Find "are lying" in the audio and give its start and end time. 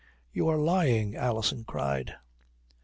0.47-1.15